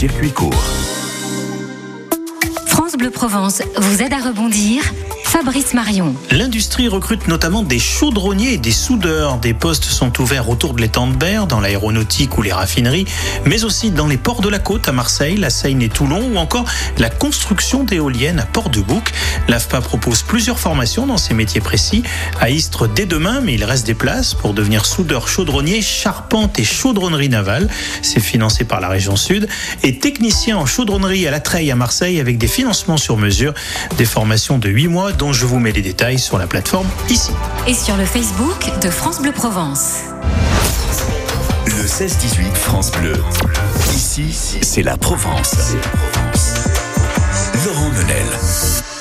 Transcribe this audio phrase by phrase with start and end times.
[0.00, 0.54] Circuit court.
[2.68, 4.84] France Bleu Provence vous aide à rebondir.
[5.28, 6.14] Fabrice Marion.
[6.30, 9.36] L'industrie recrute notamment des chaudronniers et des soudeurs.
[9.36, 13.04] Des postes sont ouverts autour de l'étang de Berre, dans l'aéronautique ou les raffineries,
[13.44, 16.38] mais aussi dans les ports de la côte à Marseille, la Seine et Toulon, ou
[16.38, 16.64] encore
[16.96, 19.12] la construction d'éoliennes à Port-de-Bouc.
[19.48, 22.02] L'AFPA propose plusieurs formations dans ces métiers précis.
[22.40, 26.64] À Istres dès demain, mais il reste des places pour devenir soudeur chaudronnier, charpente et
[26.64, 27.68] chaudronnerie navale.
[28.00, 29.46] C'est financé par la région Sud.
[29.82, 33.52] Et technicien en chaudronnerie à la Treille à Marseille avec des financements sur mesure.
[33.98, 37.32] Des formations de 8 mois dont je vous mets les détails sur la plateforme ici.
[37.66, 39.96] Et sur le Facebook de France Bleu Provence.
[41.66, 43.16] Le 16-18 France Bleu.
[43.92, 44.32] Ici,
[44.62, 45.74] c'est la Provence.
[47.64, 48.97] Laurent Menel.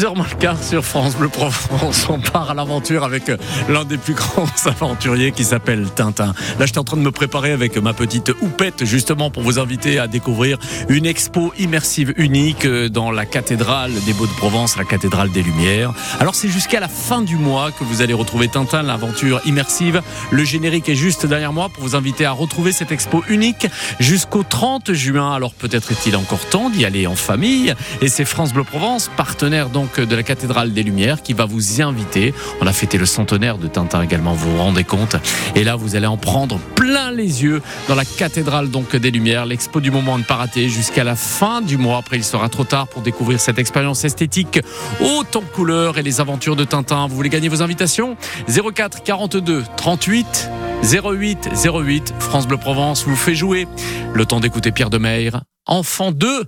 [0.00, 2.06] 6h moins le quart sur France Bleu Provence.
[2.08, 3.30] On part à l'aventure avec
[3.68, 6.32] l'un des plus grands aventuriers qui s'appelle Tintin.
[6.58, 9.98] Là, j'étais en train de me préparer avec ma petite houppette justement pour vous inviter
[9.98, 15.30] à découvrir une expo immersive unique dans la cathédrale des Beaux de Provence, la cathédrale
[15.32, 15.92] des Lumières.
[16.18, 20.00] Alors, c'est jusqu'à la fin du mois que vous allez retrouver Tintin, l'aventure immersive.
[20.30, 23.66] Le générique est juste derrière moi pour vous inviter à retrouver cette expo unique
[23.98, 25.34] jusqu'au 30 juin.
[25.34, 27.74] Alors, peut-être est-il encore temps d'y aller en famille.
[28.00, 31.78] Et c'est France Bleu Provence, partenaire donc de la cathédrale des Lumières qui va vous
[31.78, 32.32] y inviter.
[32.60, 35.16] On a fêté le centenaire de Tintin également, vous vous rendez compte.
[35.54, 39.46] Et là, vous allez en prendre plein les yeux dans la cathédrale donc des Lumières.
[39.46, 41.98] L'expo du moment ne pas rater jusqu'à la fin du mois.
[41.98, 44.60] Après, il sera trop tard pour découvrir cette expérience esthétique
[45.00, 47.06] haute en couleurs et les aventures de Tintin.
[47.08, 48.16] Vous voulez gagner vos invitations?
[48.48, 50.50] 04 42 38
[50.82, 53.66] 08 08 France Bleu Provence vous fait jouer.
[54.14, 55.32] Le temps d'écouter Pierre Demeyer.
[55.66, 56.44] Enfant 2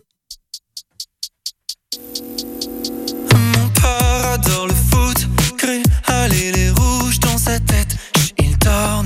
[4.33, 7.97] adore le foot, crée aller les rouges dans sa tête.
[8.38, 9.05] Il dort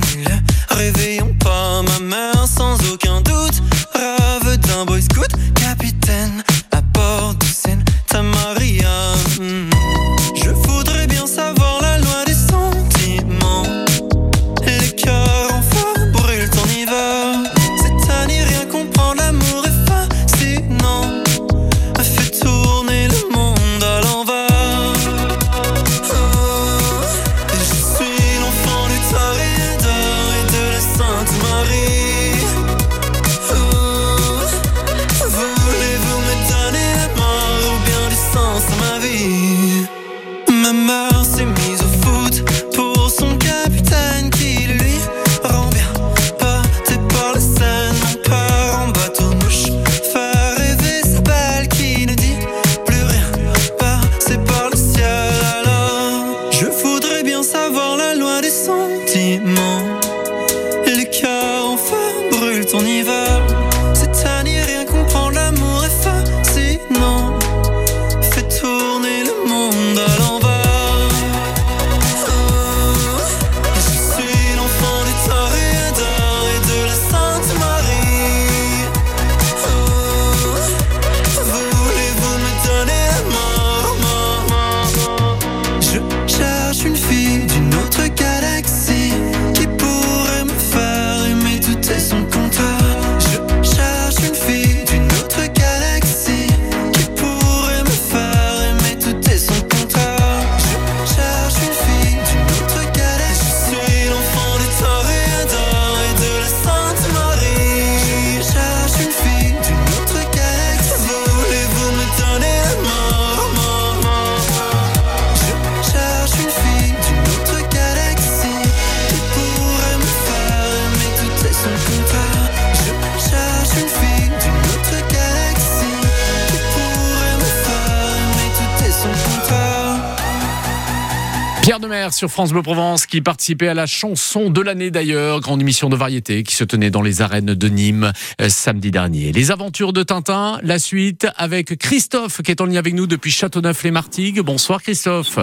[131.67, 135.59] Pierre Demer sur France Bleu Provence qui participait à la chanson de l'année d'ailleurs, grande
[135.59, 139.33] émission de variété qui se tenait dans les arènes de Nîmes euh, samedi dernier.
[139.33, 143.31] Les aventures de Tintin, la suite avec Christophe qui est en ligne avec nous depuis
[143.31, 144.39] Châteauneuf-les-Martigues.
[144.39, 145.39] Bonsoir Christophe.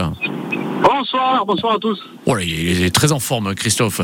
[0.84, 1.98] Bonsoir, bonsoir à tous.
[2.26, 4.02] Oh là, il est très en forme Christophe.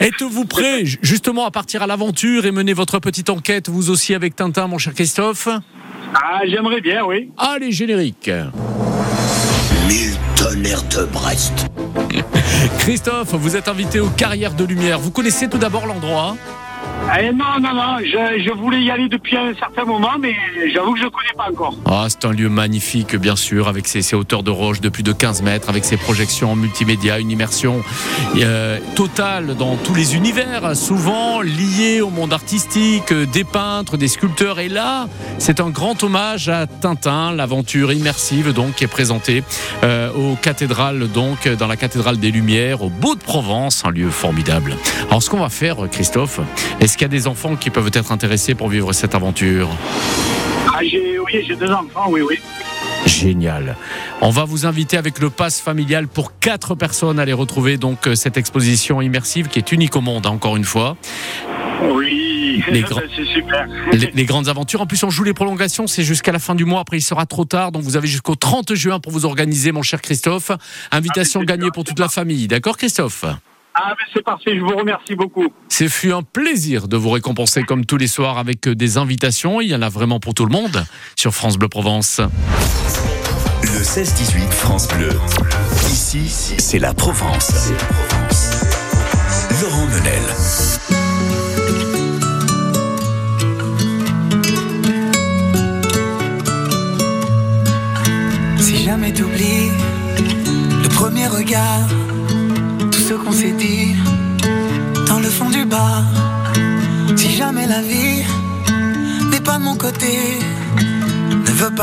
[0.00, 4.14] Êtes-vous prêt ju- justement à partir à l'aventure et mener votre petite enquête vous aussi
[4.14, 5.48] avec Tintin mon cher Christophe?
[6.14, 7.30] Ah, j'aimerais bien, oui.
[7.36, 8.30] Allez générique.
[9.88, 11.66] Mille tonnerres de Brest.
[12.78, 14.98] Christophe, vous êtes invité aux Carrières de Lumière.
[14.98, 16.36] Vous connaissez tout d'abord l'endroit
[17.20, 20.34] Eh non, non, non, je, voulais y aller depuis un certain moment, mais
[20.72, 21.74] j'avoue que je ne connais pas encore.
[21.84, 25.02] Ah, c'est un lieu magnifique, bien sûr, avec ses, ses hauteurs de roche de plus
[25.02, 27.82] de 15 mètres, avec ses projections en multimédia, une immersion
[28.36, 34.08] euh, totale dans tous les univers, souvent liés au monde artistique, euh, des peintres, des
[34.08, 34.58] sculpteurs.
[34.58, 35.06] Et là,
[35.36, 39.44] c'est un grand hommage à Tintin, l'aventure immersive donc qui est présentée
[39.84, 44.08] euh, aux cathédrales, donc dans la cathédrale des Lumières, au Beau de Provence, un lieu
[44.08, 44.76] formidable.
[45.08, 46.40] Alors, ce qu'on va faire, Christophe,
[46.80, 49.68] est-ce qu'il y a des enfants qui peuvent être intéressés pour vivre cette aventure
[50.68, 52.38] Ah, oui, j'ai deux enfants, oui, oui.
[53.06, 53.76] Génial.
[54.20, 58.06] On va vous inviter avec le pass familial pour quatre personnes à aller retrouver donc
[58.06, 60.96] euh, cette exposition immersive qui est unique au monde, hein, encore une fois.
[61.92, 63.66] Oui, Les grands- c'est super.
[63.92, 64.80] Les, les grandes aventures.
[64.80, 66.78] En plus, on joue les prolongations, c'est jusqu'à la fin du mois.
[66.82, 69.82] Après, il sera trop tard, donc vous avez jusqu'au 30 juin pour vous organiser, mon
[69.82, 70.52] cher Christophe.
[70.92, 72.46] Invitation Ah, gagnée pour toute la famille.
[72.46, 73.24] D'accord, Christophe?
[73.74, 75.48] Ah, mais c'est parfait, je vous remercie beaucoup.
[75.68, 79.60] C'est fut un plaisir de vous récompenser comme tous les soirs avec des invitations.
[79.60, 80.84] Il y en a vraiment pour tout le monde
[81.16, 82.20] sur France Bleu Provence.
[83.62, 85.12] Le 16-18 France Bleu.
[85.86, 87.72] Ici, c'est la Provence.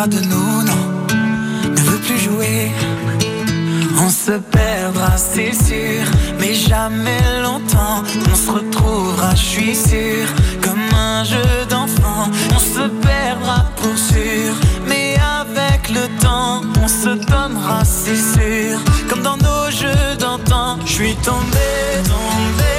[0.10, 0.86] De nous, non,
[1.70, 2.72] ne veut plus jouer.
[4.02, 6.06] On se perdra, c'est sûr,
[6.40, 8.04] mais jamais longtemps.
[8.32, 10.28] On se retrouvera, je suis sûr,
[10.62, 12.30] comme un jeu d'enfant.
[12.56, 14.54] On se perdra pour sûr,
[14.88, 18.80] mais avec le temps, on se donnera, c'est sûr,
[19.10, 20.80] comme dans nos jeux d'antan.
[20.86, 21.68] Je suis tombé,
[22.06, 22.79] tombé, tombé.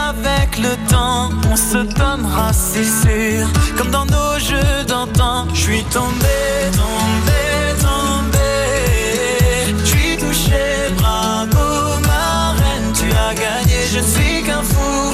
[0.51, 5.47] avec le temps, on se donnera, c'est sûr, comme dans nos jeux d'antan.
[5.53, 6.37] Je suis tombé,
[6.73, 7.41] tombé,
[7.79, 8.39] tombé.
[9.79, 13.77] Je suis touché, bravo, ma reine, tu as gagné.
[13.91, 15.13] Je ne suis qu'un fou,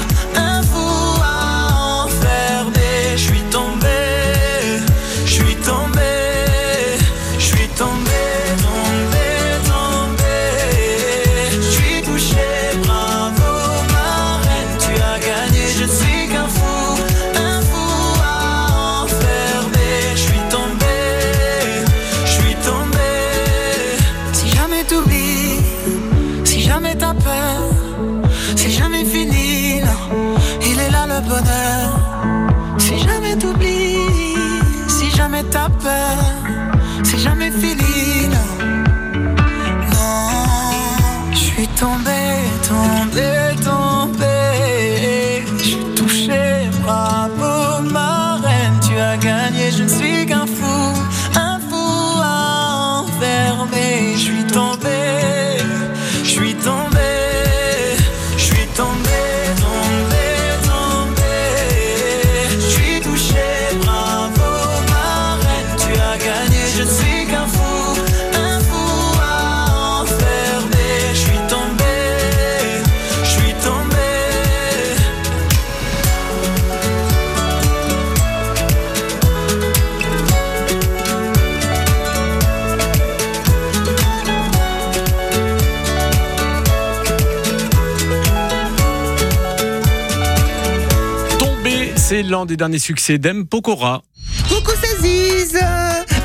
[92.08, 93.46] c'est l'un des derniers succès d'M.
[93.46, 94.02] Pokora.
[94.48, 94.72] Coucou
[95.02, 95.60] Ziz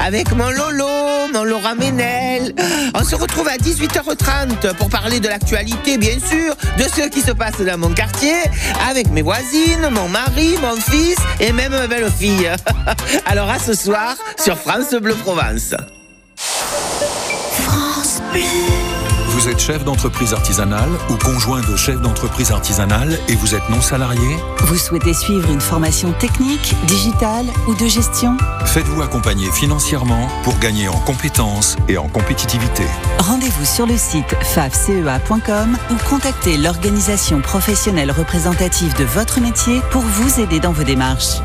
[0.01, 0.87] Avec mon Lolo,
[1.33, 2.55] mon Laura Ménel.
[2.95, 7.33] On se retrouve à 18h30 pour parler de l'actualité, bien sûr, de ce qui se
[7.33, 8.37] passe dans mon quartier,
[8.89, 12.49] avec mes voisines, mon mari, mon fils et même ma belle-fille.
[13.27, 15.75] Alors à ce soir sur France Bleu Provence.
[16.37, 18.82] France Bleu.
[19.33, 23.81] Vous êtes chef d'entreprise artisanale ou conjoint de chef d'entreprise artisanale et vous êtes non
[23.81, 28.37] salarié Vous souhaitez suivre une formation technique, digitale ou de gestion
[28.67, 32.83] Faites-vous accompagner financièrement pour gagner en compétences et en compétitivité.
[33.21, 40.41] Rendez-vous sur le site fafcea.com ou contactez l'organisation professionnelle représentative de votre métier pour vous
[40.41, 41.41] aider dans vos démarches.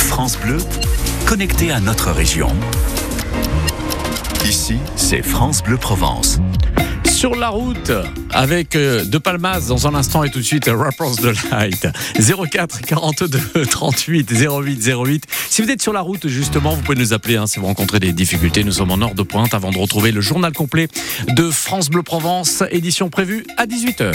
[0.00, 0.58] France Bleu,
[1.24, 2.50] connecté à notre région.
[4.48, 6.38] Ici, c'est France Bleu Provence.
[7.04, 7.90] Sur la route
[8.32, 11.88] avec euh, De Palmas dans un instant et tout de suite Rappers de Light.
[12.52, 17.12] 04 42 38 08 08 si vous êtes sur la route justement vous pouvez nous
[17.12, 18.62] appeler hein, si vous rencontrez des difficultés.
[18.62, 20.86] Nous sommes en heure de pointe avant de retrouver le journal complet
[21.26, 24.14] de France Bleu Provence édition prévue à 18h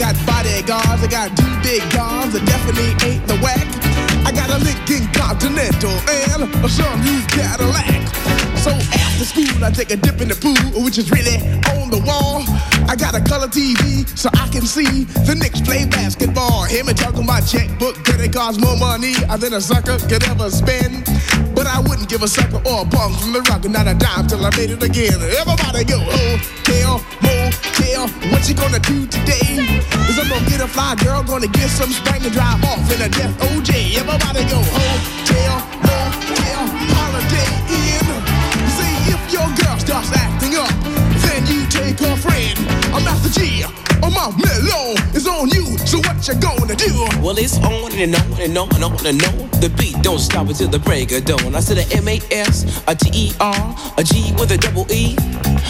[0.00, 3.68] Got bodyguards, I got two big guns that definitely ain't the whack.
[4.24, 8.08] I got a Lincoln Continental and a sunroof Cadillac.
[8.64, 10.56] So after school, I take a dip in the pool,
[10.88, 11.36] which is really
[11.76, 12.40] on the wall.
[12.88, 16.64] I got a color TV so I can see the Knicks play basketball.
[16.64, 20.24] Hear me talking my checkbook, cause it costs more money uh, than a sucker could
[20.32, 21.04] ever spend.
[21.52, 24.24] But I wouldn't give a sucker or a bum from the rock, not a dime
[24.32, 25.20] till I made it again.
[25.20, 27.04] Everybody go, oh, hotel,
[27.50, 29.58] motel, what you gonna do today?
[30.08, 33.02] Is I'm gonna get a fly girl, gonna get some spring and drive off in
[33.02, 33.96] a death OJ.
[33.96, 36.62] Everybody go, hotel, motel,
[36.94, 38.06] holiday in.
[38.76, 40.70] See if your girl starts acting up,
[41.26, 42.58] then you take her friend.
[42.94, 43.64] I'm Master G,
[44.02, 46.92] I'm out mellow, it's on you, so what you gonna do?
[47.22, 49.50] Well, it's on and on and on and on and on.
[49.60, 51.54] The beat don't stop until the break of dawn.
[51.54, 54.90] I said a M A S, a T E R, a G with a double
[54.90, 55.16] E.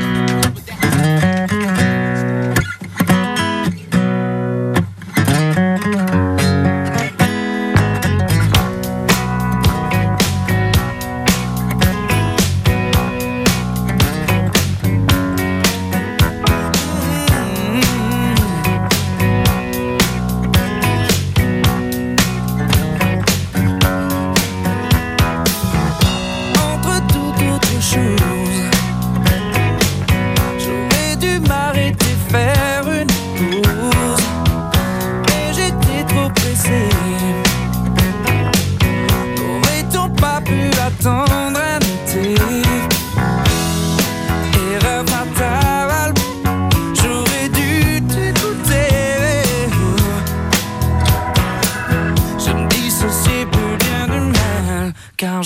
[0.00, 1.97] Thank you.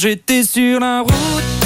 [0.02, 1.61] J'étais sur la route